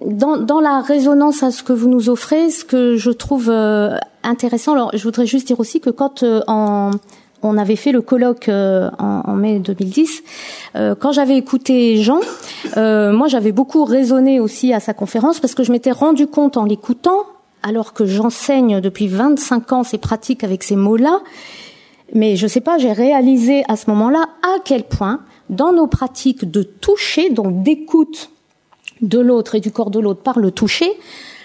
[0.07, 3.97] dans, dans, la résonance à ce que vous nous offrez, ce que je trouve euh,
[4.23, 8.51] intéressant, alors je voudrais juste dire aussi que quand euh, on avait fait le colloque
[8.51, 10.23] en, en, mai 2010,
[11.01, 12.21] quand j'avais écouté Jean,
[12.77, 16.65] moi j'avais beaucoup raisonné aussi à sa conférence parce que je m'étais rendu compte en
[16.65, 17.25] l'écoutant,
[17.63, 21.21] alors que j'enseigne depuis 25 ans ces pratiques avec ces mots-là,
[22.15, 25.21] mais je sais pas, j'ai réalisé à ce moment-là à quel point
[25.51, 28.31] dans nos pratiques de toucher, donc d'écoute
[29.01, 30.91] de l'autre et du corps de l'autre par le toucher,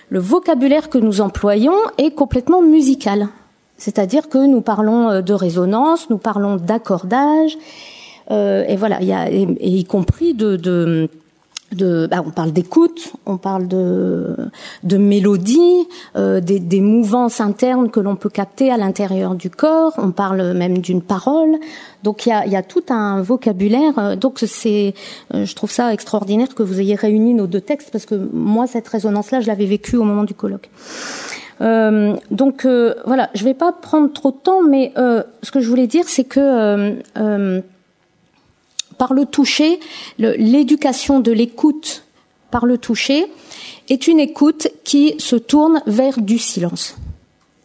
[0.10, 3.28] le vocabulaire que nous employons est complètement musical.
[3.78, 7.58] C'est-à-dire que nous parlons euh, de résonance, nous parlons d'accordage,
[8.32, 11.10] euh, et voilà, il y compris de
[11.72, 14.36] de, bah, on parle d'écoute, on parle de,
[14.84, 19.94] de mélodie, euh, des, des, mouvances internes que l'on peut capter à l'intérieur du corps.
[19.98, 21.58] On parle même d'une parole.
[22.04, 23.98] Donc il y a, y a, tout un vocabulaire.
[23.98, 24.94] Euh, donc c'est,
[25.34, 28.68] euh, je trouve ça extraordinaire que vous ayez réuni nos deux textes parce que moi
[28.68, 30.70] cette résonance-là, je l'avais vécue au moment du colloque.
[31.60, 35.68] Euh, donc euh, voilà, je vais pas prendre trop de temps, mais ce que je
[35.68, 37.02] voulais dire, c'est que
[38.98, 39.80] par le toucher,
[40.18, 42.04] l'éducation de l'écoute
[42.52, 43.26] par le toucher
[43.90, 46.96] est une écoute qui se tourne vers du silence.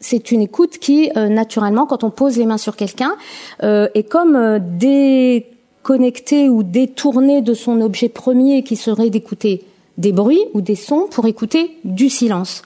[0.00, 3.14] C'est une écoute qui, euh, naturellement, quand on pose les mains sur quelqu'un,
[3.62, 9.64] euh, est comme euh, déconnectée ou détournée de son objet premier qui serait d'écouter
[9.98, 12.62] des bruits ou des sons pour écouter du silence.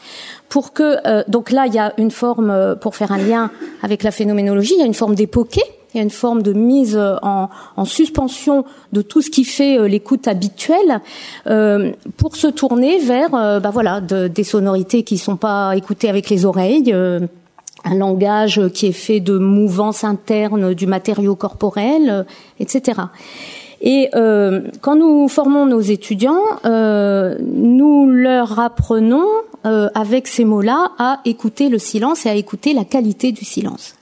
[0.48, 3.50] Pour que donc là il y a une forme pour faire un lien
[3.82, 5.64] avec la phénoménologie, il y a une forme d'époquer
[5.96, 9.78] il y a une forme de mise en, en suspension de tout ce qui fait
[9.78, 11.00] euh, l'écoute habituelle.
[11.46, 16.08] Euh, pour se tourner vers euh, bah voilà de, des sonorités qui sont pas écoutées
[16.08, 22.26] avec les oreilles un langage qui est fait de mouvances internes du matériau corporel
[22.60, 23.02] etc
[23.80, 29.26] et euh, quand nous formons nos étudiants, euh, nous leur apprenons
[29.66, 33.94] euh, avec ces mots-là à écouter le silence et à écouter la qualité du silence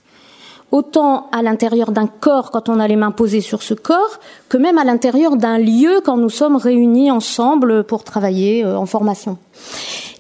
[0.75, 4.57] autant à l'intérieur d'un corps quand on a les mains posées sur ce corps, que
[4.57, 9.39] même à l'intérieur d'un lieu quand nous sommes réunis ensemble pour travailler euh, en formation.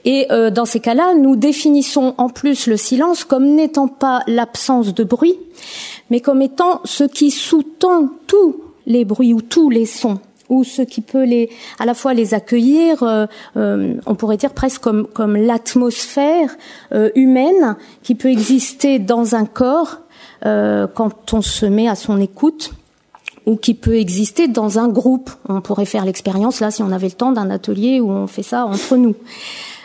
[0.04, 4.94] Et euh, dans ces cas-là, nous définissons en plus le silence comme n'étant pas l'absence
[4.94, 5.36] de bruit,
[6.08, 8.54] mais comme étant ce qui sous-tend tous
[8.86, 11.48] les bruits ou tous les sons ou ce qui peut les
[11.80, 13.26] à la fois les accueillir euh,
[14.06, 16.54] on pourrait dire presque comme comme l'atmosphère
[17.14, 20.03] humaine qui peut exister dans un corps
[20.46, 22.74] euh, quand on se met à son écoute
[23.46, 25.30] ou qui peut exister dans un groupe.
[25.48, 28.42] On pourrait faire l'expérience là si on avait le temps d'un atelier où on fait
[28.42, 29.14] ça entre nous.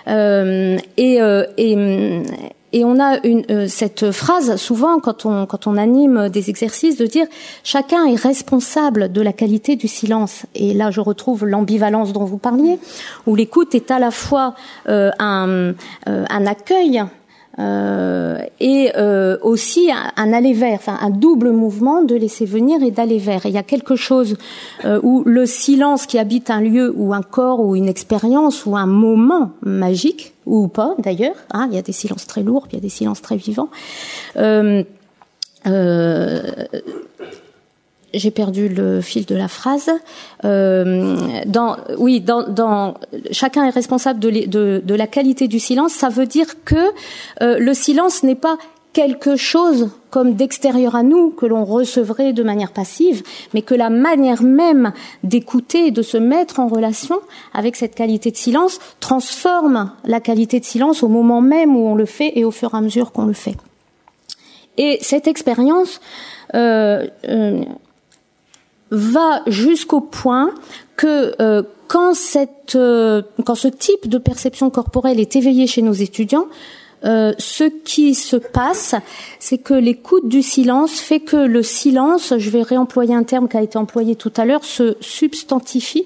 [0.07, 2.23] Euh, et, euh, et,
[2.71, 6.97] et on a une, euh, cette phrase souvent quand on, quand on anime des exercices
[6.97, 7.27] de dire
[7.63, 10.45] chacun est responsable de la qualité du silence.
[10.55, 12.79] Et là, je retrouve l'ambivalence dont vous parliez,
[13.27, 14.55] où l'écoute est à la fois
[14.87, 15.73] euh, un,
[16.05, 17.03] un accueil
[17.59, 22.91] euh, et euh, aussi un, aller vers, enfin un double mouvement de laisser venir et
[22.91, 23.45] d'aller vers.
[23.45, 24.37] il y a quelque chose
[24.85, 28.77] euh, où le silence qui habite un lieu ou un corps ou une expérience ou
[28.77, 32.75] un moment magique ou pas d'ailleurs, hein, il y a des silences très lourds, il
[32.75, 33.69] y a des silences très vivants.
[38.13, 39.91] J'ai perdu le fil de la phrase.
[40.45, 42.95] Euh, dans, oui, dans, dans,
[43.31, 45.93] chacun est responsable de, la qualité du silence.
[45.93, 46.75] Ça veut dire que
[47.41, 48.57] euh, le silence n'est pas
[48.93, 53.21] quelque chose comme d'extérieur à nous que l'on recevrait de manière passive,
[53.53, 54.91] mais que la manière même
[55.23, 57.19] d'écouter, de se mettre en relation
[57.53, 61.95] avec cette qualité de silence transforme la qualité de silence au moment même où on
[61.95, 63.55] le fait et au fur et à mesure qu'on le fait.
[64.77, 66.01] Et cette expérience,
[66.55, 67.63] euh, euh
[68.91, 70.53] va jusqu'au point
[70.95, 75.93] que euh, quand, cette, euh, quand ce type de perception corporelle est éveillé chez nos
[75.93, 76.47] étudiants,
[77.05, 78.95] euh, ce qui se passe,
[79.39, 83.55] c'est que l'écoute du silence fait que le silence, je vais réemployer un terme qui
[83.55, 86.05] a été employé tout à l'heure, se substantifie,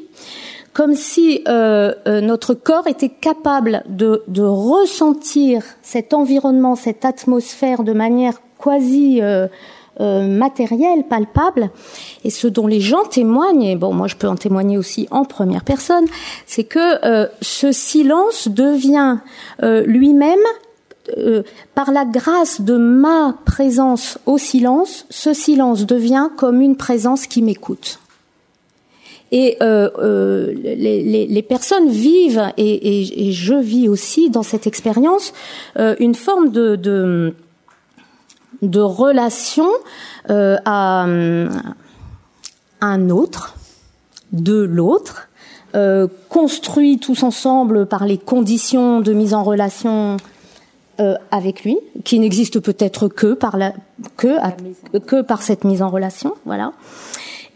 [0.73, 8.41] comme si notre corps était capable de, de, ressentir cet environnement, cette atmosphère de manière
[8.57, 9.21] quasi
[10.01, 11.69] euh, matériel, palpable.
[12.23, 15.23] Et ce dont les gens témoignent, et bon, moi je peux en témoigner aussi en
[15.23, 16.05] première personne,
[16.47, 19.19] c'est que euh, ce silence devient
[19.61, 20.39] euh, lui-même
[21.75, 27.41] par la grâce de ma présence au silence, ce silence devient comme une présence qui
[27.41, 27.99] m'écoute.
[29.33, 35.33] Et les, les, personnes vivent, et, et, je vis aussi dans cette expérience,
[35.75, 37.33] une forme de, de
[38.63, 39.67] de relation
[40.29, 41.05] euh, à,
[42.81, 43.55] un autre,
[44.31, 45.29] de l'autre,
[45.75, 50.17] euh, construit tous ensemble par les conditions de mise en relation
[50.99, 53.57] euh, avec lui, qui n'existe peut-être que par
[55.41, 56.73] cette mise en relation, voilà.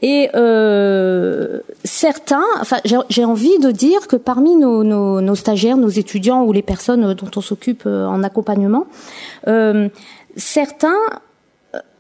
[0.03, 2.77] Et euh, certains, enfin,
[3.09, 7.41] j'ai envie de dire que parmi nos, stagiaires, nos étudiants ou les personnes dont on
[7.41, 8.85] s'occupe en accompagnement,
[9.47, 9.89] euh,
[10.38, 10.95] certains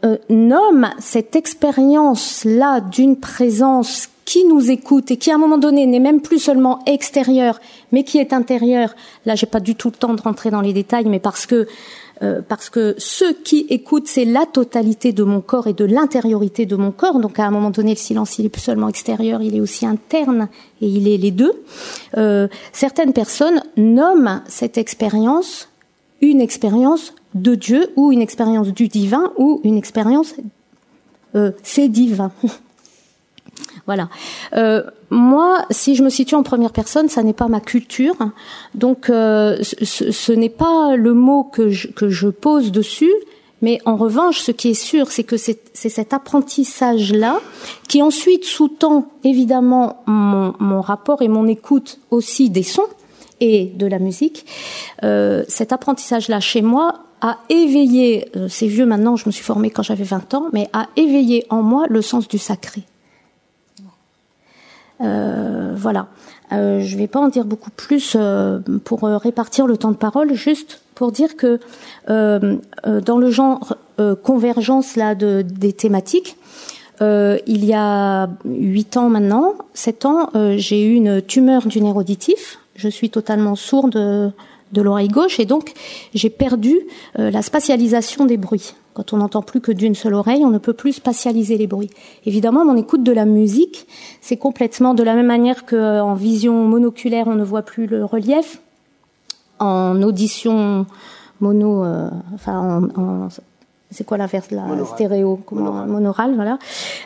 [0.05, 5.85] euh, nomment cette expérience-là d'une présence qui nous écoute et qui à un moment donné
[5.87, 7.59] n'est même plus seulement extérieure,
[7.91, 8.95] mais qui est intérieure.
[9.25, 11.67] Là, j'ai pas du tout le temps de rentrer dans les détails, mais parce que
[12.23, 16.65] euh, parce que ce qui écoute, c'est la totalité de mon corps et de l'intériorité
[16.65, 17.19] de mon corps.
[17.19, 19.85] Donc à un moment donné, le silence, il est plus seulement extérieur, il est aussi
[19.85, 20.49] interne
[20.81, 21.63] et il est les deux.
[22.17, 25.69] Euh, certaines personnes nomment cette expérience
[26.21, 30.33] une expérience de Dieu ou une expérience du divin ou une expérience
[31.35, 32.31] euh, c'est divin.
[33.85, 34.09] voilà.
[34.53, 38.15] Euh, moi, si je me situe en première personne, ça n'est pas ma culture,
[38.75, 43.13] donc euh, ce, n'est pas le mot que je, pose dessus.
[43.63, 47.39] Mais en revanche, ce qui est sûr, c'est que c'est cet apprentissage-là
[47.87, 52.85] qui ensuite sous-tend évidemment mon, mon rapport et mon écoute aussi des sons
[53.39, 54.45] et de la musique.
[55.03, 59.69] Euh, cet apprentissage-là chez moi a éveillé, euh, c'est vieux maintenant, je me suis formée
[59.69, 62.83] quand j'avais 20 ans, mais a éveillé en moi le sens du sacré.
[65.01, 66.07] Euh, voilà.
[66.51, 69.97] Euh, je ne vais pas en dire beaucoup plus euh, pour répartir le temps de
[69.97, 71.59] parole, juste pour dire que
[72.07, 73.75] dans le genre
[74.23, 76.37] convergence là de, des thématiques,
[77.01, 82.59] il y a huit ans maintenant, sept ans, j'ai eu une tumeur du nerf auditif.
[82.77, 84.33] Je suis totalement sourde
[84.71, 85.73] de l'oreille gauche et donc
[86.13, 86.77] j'ai perdu
[87.19, 88.75] euh, la spatialisation des bruits.
[88.93, 91.91] Quand on n'entend plus que d'une seule oreille, on ne peut plus spatialiser les bruits.
[92.25, 93.87] Évidemment, mon écoute de la musique,
[94.21, 98.59] c'est complètement de la même manière qu'en vision monoculaire, on ne voit plus le relief.
[99.59, 100.85] En audition
[101.39, 103.27] mono, euh, enfin en,
[103.89, 106.59] c'est quoi l'inverse la stéréo monoral, voilà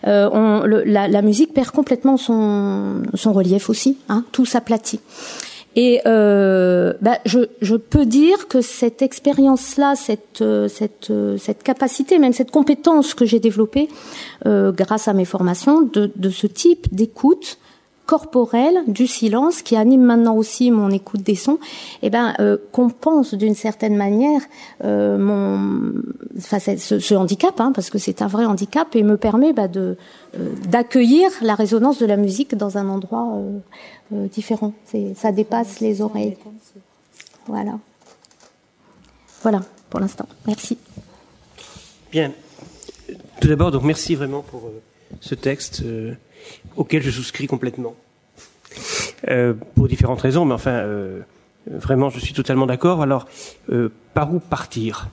[0.07, 4.99] euh, on, la, la, musique perd complètement son, son relief aussi hein, tout s'aplatit
[5.75, 12.19] et euh, bah, je, peux dire que cette expérience-là, cette, euh, cette, euh, cette capacité,
[12.19, 13.87] même cette compétence que j'ai développée
[14.43, 17.59] grâce à mes formations de ce type d'écoute
[18.11, 21.59] corporelle du silence qui anime maintenant aussi mon écoute des sons,
[22.01, 24.41] eh ben euh, compense d'une certaine manière
[24.83, 25.93] euh,
[26.37, 29.95] ce, handicap, hein, parce que c'est un vrai handicap et me permet bah, de
[30.67, 33.27] d'accueillir la résonance de la musique dans un endroit
[34.13, 34.73] euh, différent.
[35.15, 36.35] Ça dépasse les oreilles.
[37.47, 37.79] Voilà.
[39.41, 40.27] Voilà pour l'instant.
[40.47, 40.77] Merci.
[42.11, 42.33] Bien.
[43.39, 44.81] Tout d'abord, donc merci vraiment pour euh,
[45.21, 46.13] ce texte euh,
[46.75, 47.95] auquel je souscris complètement.
[49.29, 50.83] Euh, pour différentes raisons, mais enfin,
[51.67, 53.01] vraiment, je suis totalement d'accord.
[53.01, 53.27] Alors,
[54.13, 55.09] par où partir?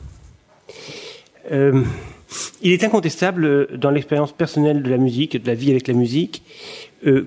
[1.50, 6.42] Il est incontestable dans l'expérience personnelle de la musique, de la vie avec la musique,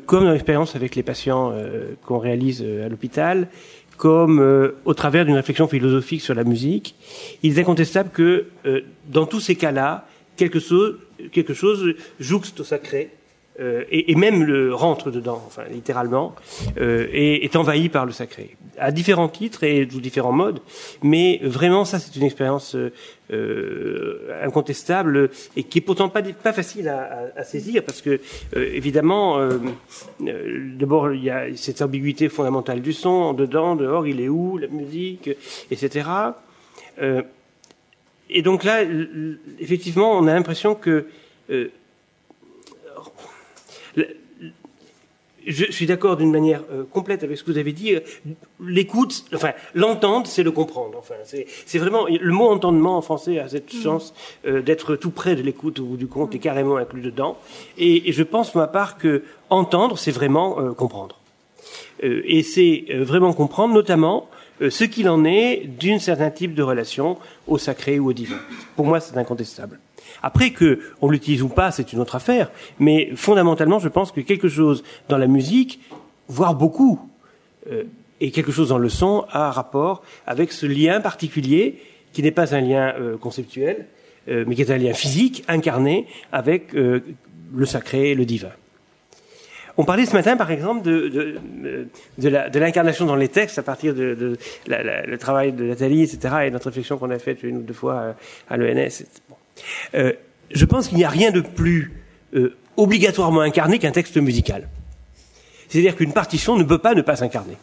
[0.06, 1.54] comme dans l'expérience avec les patients
[2.06, 3.48] qu'on réalise à l'hôpital,
[3.98, 6.96] comme au travers d'une réflexion philosophique sur la musique,
[7.44, 8.46] il est incontestable que
[9.10, 10.98] dans tous ces cas-là, quelque chose,
[11.32, 13.10] quelque chose jouxte au sacré,
[13.60, 16.34] euh, et, et, même le rentre dedans, enfin littéralement,
[16.80, 20.62] euh, et est envahi par le sacré, à différents titres et sous différents modes.
[21.04, 22.76] Mais vraiment, ça, c'est une expérience
[23.34, 28.20] euh, incontestable et qui est pourtant pas pas facile à, à, à saisir parce que
[28.58, 29.58] euh, évidemment, euh,
[30.20, 34.68] d'abord il y a cette ambiguïté fondamentale du son, dedans, dehors, il est où, la
[34.68, 35.30] musique,
[35.70, 36.10] etc.
[38.30, 38.84] Et donc là,
[39.60, 41.08] effectivement, on a l'impression que
[45.46, 47.96] je suis d'accord d'une manière euh, complète avec ce que vous avez dit.
[48.60, 50.98] L'écoute, enfin, l'entendre, c'est le comprendre.
[50.98, 53.82] Enfin, c'est vraiment le mot entendement en français a cette mm.
[53.82, 54.14] chance
[54.46, 57.38] euh, d'être tout près de l'écoute au bout du compte et carrément inclus dedans.
[57.78, 61.20] Et, et je pense, pour ma part, que entendre, c'est vraiment comprendre.
[62.02, 64.30] et c'est vraiment comprendre, notamment
[64.62, 67.18] euh, ce qu'il en est d'un certain type de relation
[67.48, 68.38] au sacré ou au divin.
[68.76, 69.80] Pour moi, c'est incontestable.
[70.24, 72.52] Après que on l'utilise ou pas, c'est une autre affaire.
[72.80, 75.80] Mais fondamentalement, je pense que quelque chose dans la musique,
[76.28, 77.00] voire beaucoup,
[77.72, 77.84] euh,
[78.20, 81.80] et quelque chose dans le son, a rapport avec ce lien particulier
[82.14, 83.88] qui n'est pas un lien euh, conceptuel,
[84.28, 88.52] mais qui est un lien physique, incarné avec le sacré le divin.
[89.78, 91.38] On parlait ce matin, par exemple, de,
[92.18, 94.38] de, l'incarnation dans les textes à partir de,
[94.68, 98.16] le travail de Nathalie, etc., et notre réflexion qu'on a faite une ou deux fois
[98.50, 99.04] à, l'ENS.
[99.96, 100.14] Euh,
[100.52, 101.94] je pense qu'il n'y a rien de plus
[102.36, 104.68] euh, obligatoirement incarné qu'un texte musical.
[105.70, 107.58] C'est-à-dire qu'une partition ne peut pas ne pas s'incarner.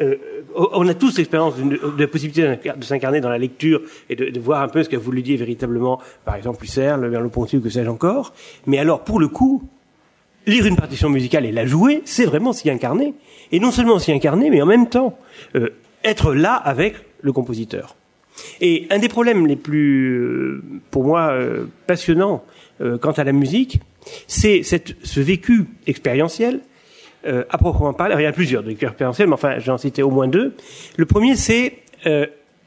[0.00, 0.16] Euh,
[0.54, 4.62] on a tous l'expérience de, la possibilité de s'incarner dans la lecture et de, voir
[4.62, 8.32] un peu ce qu'a voulu dire véritablement, par exemple, Husserl, Merleau-Ponty ou que sais-je encore.
[8.66, 9.62] Mais alors, pour le coup,
[10.46, 13.14] lire une partition musicale et la jouer, c'est vraiment s'y incarner.
[13.52, 15.18] Et non seulement s'y incarner, mais en même temps
[16.04, 17.96] être là avec le compositeur.
[18.60, 22.44] Et un des problèmes les plus, euh, pour moi, euh, passionnants
[23.00, 23.78] quant à la musique,
[24.26, 26.62] c'est ce vécu expérientiel,
[27.24, 28.16] à proprement parler.
[28.18, 30.56] il y a plusieurs vécus expérientiels, mais enfin, j'en citais au moins deux.
[30.96, 31.78] Le premier, c'est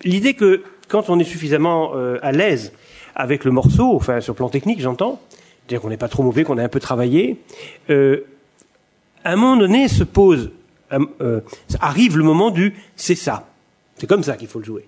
[0.06, 1.92] l'idée que quand on est suffisamment
[2.22, 2.72] à l'aise
[3.14, 5.20] avec le morceau, enfin sur le plan technique, j'entends,
[5.66, 7.42] c'est-à-dire qu'on n'est pas trop mauvais, qu'on a un peu travaillé,
[7.90, 8.26] euh,
[9.24, 10.52] à un moment donné se pose,
[10.94, 11.42] euh, euh,
[11.80, 13.48] arrive le moment du c'est ça.
[13.98, 14.86] C'est comme ça qu'il faut le jouer.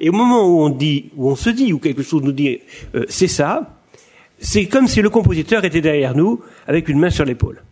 [0.00, 2.60] Et au moment où on dit, où on se dit, où quelque chose nous dit
[2.94, 3.78] euh, c'est ça,
[4.38, 7.62] c'est comme si le compositeur était derrière nous avec une main sur l'épaule.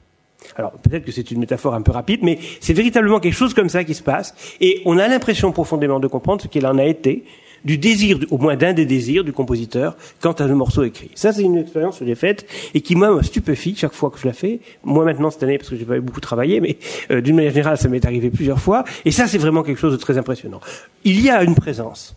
[0.56, 3.68] Alors peut-être que c'est une métaphore un peu rapide, mais c'est véritablement quelque chose comme
[3.68, 6.84] ça qui se passe, et on a l'impression profondément de comprendre ce qu'il en a
[6.84, 7.24] été,
[7.66, 11.10] du désir, au moins d'un des désirs du compositeur quant à le morceau écrit.
[11.16, 14.18] Ça, c'est une expérience que j'ai faite et qui, moi, me stupéfie chaque fois que
[14.18, 14.60] je la fais.
[14.84, 16.78] Moi, maintenant, cette année, parce que j'ai pas beaucoup travaillé, mais
[17.10, 18.84] euh, d'une manière générale, ça m'est arrivé plusieurs fois.
[19.04, 20.60] Et ça, c'est vraiment quelque chose de très impressionnant.
[21.02, 22.14] Il y a une présence.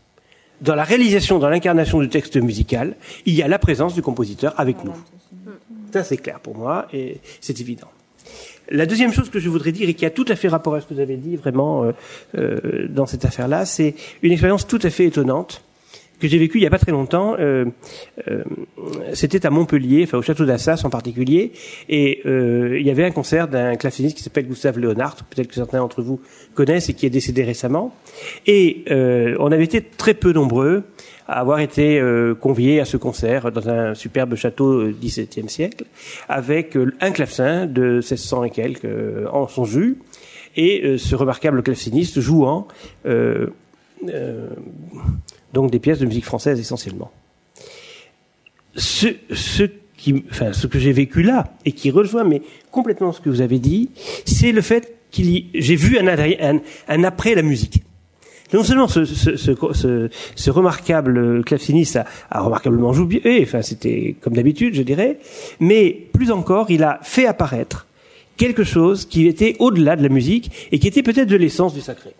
[0.61, 2.95] Dans la réalisation, dans l'incarnation du texte musical,
[3.25, 4.93] il y a la présence du compositeur avec nous.
[5.91, 7.87] Ça, c'est clair pour moi et c'est évident.
[8.71, 10.81] La deuxième chose que je voudrais dire et qui a tout à fait rapport à
[10.81, 11.91] ce que vous avez dit vraiment euh,
[12.37, 15.63] euh, dans cette affaire-là, c'est une expérience tout à fait étonnante
[16.19, 17.35] que j'ai vécue il n'y a pas très longtemps.
[17.39, 17.65] Euh,
[19.13, 21.51] C'était à Montpellier, enfin au château d'Assas en particulier,
[21.87, 25.79] et il y avait un concert d'un claveciniste qui s'appelle Gustave Léonard, peut-être que certains
[25.79, 26.19] d'entre vous
[26.53, 27.95] connaissent et qui est décédé récemment.
[28.45, 28.83] Et
[29.39, 30.83] on avait été très peu nombreux
[31.29, 35.85] avoir été euh, convié à ce concert dans un superbe château XVIIe siècle,
[36.27, 39.97] avec euh, un clavecin de 1600 et quelques euh, en son jus,
[40.55, 42.67] et ce remarquable claveciniste jouant
[45.53, 47.11] donc des pièces de musique française essentiellement.
[48.75, 49.07] Ce,
[50.67, 52.41] que j'ai vécu là et qui rejoint mais
[52.71, 53.89] complètement ce que vous avez dit,
[54.25, 57.83] c'est le fait qu'il j'ai vu un, un, après la musique
[58.53, 65.19] non seulement ce remarquable claveciniste a, a remarquablement joué, enfin c'était comme d'habitude, je dirais,
[65.59, 67.85] mais plus encore, il a fait apparaître
[68.37, 71.81] quelque chose qui était au-delà de la musique et qui était peut-être de l'essence du
[71.81, 72.11] sacré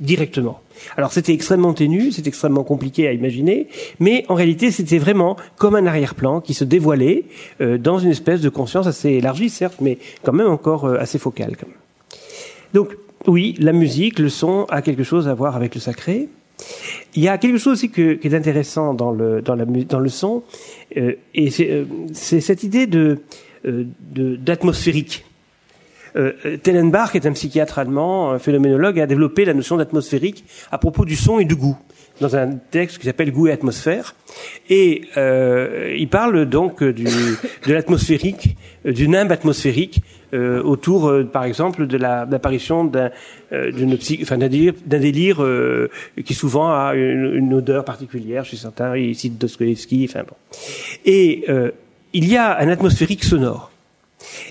[0.00, 0.60] directement.
[0.96, 3.68] Alors c'était extrêmement ténu, c'est extrêmement compliqué à imaginer,
[3.98, 7.24] mais en réalité c'était vraiment comme un arrière-plan qui se dévoilait
[7.60, 11.18] euh, dans une espèce de conscience assez élargie certes, mais quand même encore euh, assez
[11.18, 11.56] focale.
[12.74, 12.96] Donc
[13.26, 16.28] oui, la musique, le son a quelque chose à voir avec le sacré.
[17.14, 20.00] Il y a quelque chose aussi que, qui est intéressant dans le dans la dans
[20.00, 20.42] le son,
[20.96, 23.18] euh, et c'est cette idée de
[23.64, 25.24] d'atmosphérique.
[26.18, 31.04] Euh, Tellenbach est un psychiatre allemand, un phénoménologue, a développé la notion d'atmosphérique à propos
[31.04, 31.78] du son et du goût
[32.20, 34.16] dans un texte qui s'appelle Goût et atmosphère.
[34.68, 40.02] Et euh, il parle donc du, de l'atmosphérique, du nimbe atmosphérique,
[40.34, 43.10] euh, autour, euh, par exemple, de l'apparition d'un
[43.52, 45.42] euh, enfin, délire, délire
[46.24, 48.96] qui souvent a une, une, odeur particulière chez certains.
[48.96, 50.36] Il cite Dostoevsky, enfin bon.
[51.06, 51.46] Et
[52.12, 53.70] il y a un atmosphérique sonore.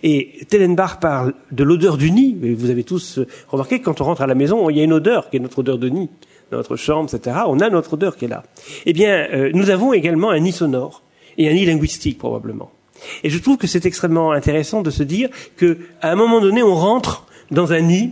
[0.03, 2.37] Et Tellenbach parle de l'odeur du nid.
[2.57, 4.93] Vous avez tous remarqué que quand on rentre à la maison, il y a une
[4.93, 6.09] odeur qui est notre odeur de nid
[6.51, 7.37] dans notre chambre, etc.
[7.47, 8.43] On a notre odeur qui est là.
[8.85, 11.03] Eh bien, nous avons également un nid sonore
[11.37, 12.71] et un nid linguistique probablement.
[13.23, 16.63] Et je trouve que c'est extrêmement intéressant de se dire que, à un moment donné,
[16.63, 18.11] on rentre dans un nid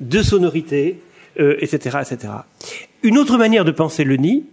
[0.00, 1.00] de sonorité,
[1.40, 2.32] euh, etc., etc.
[3.02, 4.44] Une autre manière de penser le nid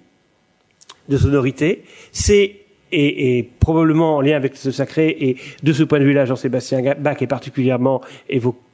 [1.09, 2.64] de sonorité, c'est
[2.95, 6.95] et, et, probablement en lien avec ce sacré, et de ce point de vue-là, Jean-Sébastien
[6.97, 8.65] Bach est particulièrement évocateur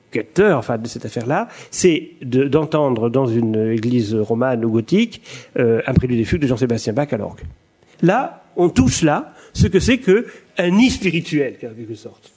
[0.58, 5.22] enfin, de cette affaire-là, c'est d'entendre dans une église romane ou gothique
[5.58, 7.42] euh, un prélude des de Jean-Sébastien Bach à l'orgue.
[8.02, 12.32] Là, on touche là ce que c'est que un nid spirituel, en quelque sorte,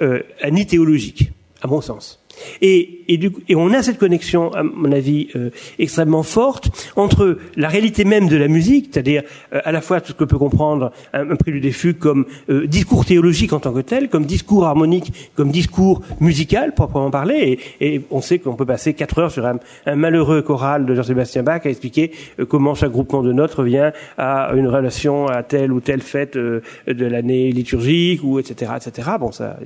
[0.00, 2.19] euh, un nid théologique, à mon sens.
[2.62, 7.38] Et, et, du, et, on a cette connexion, à mon avis, euh, extrêmement forte entre
[7.56, 9.22] la réalité même de la musique, c'est-à-dire
[9.52, 12.26] euh, à la fois tout ce que peut comprendre un, un prélude des fugues comme
[12.48, 17.58] euh, discours théologique en tant que tel, comme discours harmonique, comme discours musical, proprement parler.
[17.80, 20.94] Et, et on sait qu'on peut passer quatre heures sur un, un malheureux choral de
[20.94, 22.12] Jean-Sébastien Bach à expliquer
[22.48, 26.62] comment chaque groupement de notes revient à une relation à telle ou telle fête de
[26.86, 29.10] l'année liturgique, ou etc., etc.
[29.18, 29.58] Bon, ça.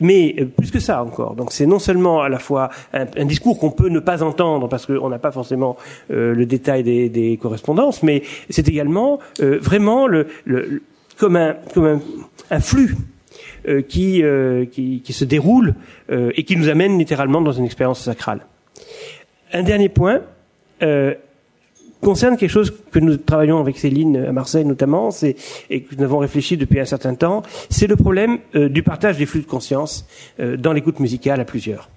[0.00, 1.34] Mais plus que ça encore.
[1.34, 4.66] Donc c'est non seulement seulement à la fois un, discours qu'on peut ne pas entendre
[4.66, 5.76] parce qu'on n'a pas forcément
[6.10, 10.26] euh, le détail des, correspondances, mais c'est également euh, vraiment le,
[11.18, 12.00] comme un, comme
[12.50, 12.96] un, flux
[13.68, 14.24] euh, qui,
[14.72, 15.74] qui, se déroule
[16.10, 18.40] et qui nous amène littéralement dans une expérience sacrale.
[19.52, 20.20] Un dernier point
[22.02, 25.36] concerne quelque chose que nous travaillons avec Céline à Marseille notamment, c'est
[25.70, 29.16] et que nous avons réfléchi depuis un certain temps, c'est le problème euh, du partage
[29.16, 30.06] des flux de conscience
[30.40, 31.88] euh, dans l'écoute musicale à plusieurs.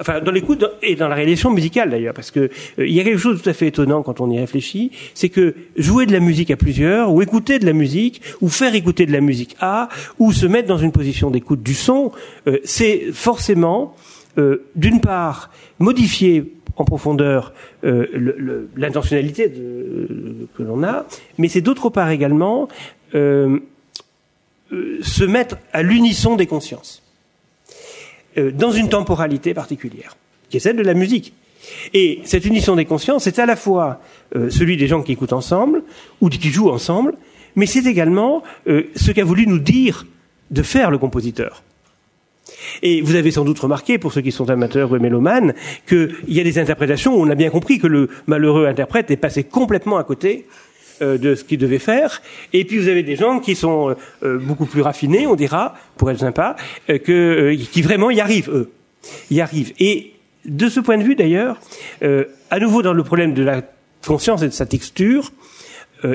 [0.00, 3.04] Enfin, dans l'écoute et dans la réalisation musicale d'ailleurs, parce que euh, il y a
[3.04, 6.12] quelque chose de tout à fait étonnant quand on y réfléchit, c'est que jouer de
[6.12, 9.56] la musique à plusieurs, ou écouter de la musique, ou faire écouter de la musique
[9.60, 9.88] à,
[10.18, 12.12] ou se mettre dans une position d'écoute du son,
[12.62, 13.96] c'est forcément,
[14.76, 17.52] d'une part, modifier en profondeur
[17.84, 21.06] euh, l'intentionnalité que l'on a,
[21.36, 22.68] mais c'est d'autre part également
[23.14, 23.58] euh,
[24.72, 27.02] euh, se mettre à l'unisson des consciences
[28.52, 30.16] dans une temporalité particulière,
[30.48, 31.32] qui est celle de la musique.
[31.92, 34.00] Et cette unisson des consciences, c'est à la fois
[34.32, 35.82] celui des gens qui écoutent ensemble
[36.20, 37.14] ou qui jouent ensemble,
[37.56, 40.06] mais c'est également ce qu'a voulu nous dire
[40.52, 41.64] de faire le compositeur.
[42.82, 45.54] Et vous avez sans doute remarqué, pour ceux qui sont amateurs ou mélomanes,
[45.86, 49.16] qu'il y a des interprétations où on a bien compris que le malheureux interprète est
[49.16, 50.46] passé complètement à côté
[51.02, 52.22] euh, de ce qu'il devait faire.
[52.52, 53.94] Et puis vous avez des gens qui sont
[54.24, 56.56] euh, beaucoup plus raffinés, on dira, pour être sympa,
[56.90, 58.70] euh, que, qui vraiment y arrivent, eux.
[59.30, 59.72] Y arrivent.
[59.78, 60.14] Et
[60.44, 61.60] de ce point de vue, d'ailleurs,
[62.50, 63.62] à nouveau dans le problème de la
[64.06, 65.32] conscience et de sa texture,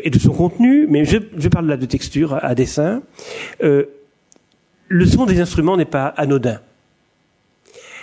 [0.03, 3.03] et de son contenu, mais je, je, parle là de texture à dessin,
[4.93, 6.59] le son des instruments n'est pas anodin.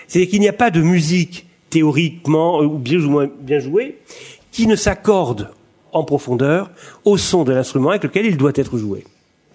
[0.08, 3.98] C'est-à-dire qu'il n'y a pas de musique théoriquement euh, ou bien ou moins bien jouée
[4.50, 5.50] qui ne s'accorde
[5.92, 6.70] en profondeur
[7.04, 9.04] au son de l'instrument avec lequel il doit être joué.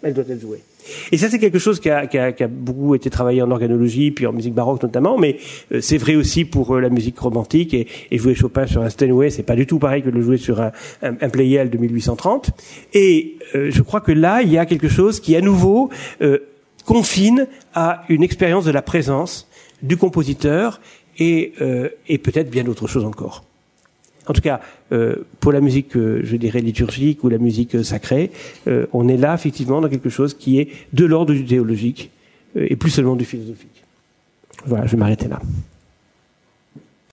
[0.02, 0.64] Elle doit être jouée.
[1.12, 3.52] Et ça, c'est quelque chose qui a, qui, a, qui a, beaucoup été travaillé en
[3.52, 5.38] organologie, puis en musique baroque notamment, mais
[5.74, 7.74] euh, c'est vrai aussi pour euh, la musique romantique.
[7.74, 10.38] Et, jouer Chopin sur un Steinway, c'est pas du tout pareil que de le jouer
[10.38, 10.72] sur un,
[11.02, 12.52] un, un Pleyel de 1830.
[12.94, 15.90] Et je crois que là, il y a quelque chose qui, à nouveau,
[16.86, 19.48] confine à une expérience de la présence
[19.82, 20.80] du compositeur
[21.18, 23.44] et, euh, et peut-être bien d'autres choses encore.
[24.28, 24.60] En tout cas,
[24.92, 28.32] euh, pour la musique, euh, je dirais liturgique ou la musique sacrée,
[28.94, 32.12] on est là effectivement dans quelque chose qui est de l'ordre du théologique
[32.56, 33.84] et plus seulement du philosophique.
[34.66, 35.42] Voilà, je vais m'arrêter là.